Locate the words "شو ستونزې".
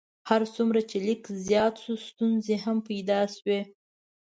1.83-2.55